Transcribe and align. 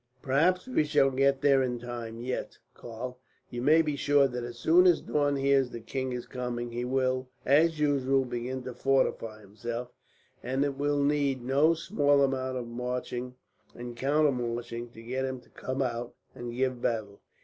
"Perhaps 0.23 0.67
we 0.67 0.83
shall 0.83 1.11
get 1.11 1.41
there 1.41 1.61
in 1.61 1.77
time 1.77 2.19
yet, 2.21 2.57
Karl. 2.73 3.19
You 3.51 3.61
may 3.61 3.83
be 3.83 3.95
sure 3.95 4.27
that 4.27 4.43
as 4.43 4.57
soon 4.57 4.87
as 4.87 4.99
Daun 4.99 5.35
hears 5.35 5.67
that 5.69 5.73
the 5.77 5.83
king 5.83 6.11
is 6.11 6.25
coming 6.25 6.71
he 6.71 6.83
will, 6.83 7.29
as 7.45 7.79
usual, 7.79 8.25
begin 8.25 8.63
to 8.63 8.73
fortify 8.73 9.41
himself; 9.41 9.91
and 10.41 10.65
it 10.65 10.75
will 10.75 11.03
need 11.03 11.43
no 11.43 11.75
small 11.75 12.23
amount 12.23 12.57
of 12.57 12.65
marching 12.67 13.35
and 13.75 13.95
counter 13.95 14.31
marching 14.31 14.89
to 14.89 15.03
get 15.03 15.23
him 15.23 15.39
to 15.39 15.49
come 15.51 15.83
out 15.83 16.15
and 16.33 16.51
give 16.55 16.81
battle. 16.81 17.21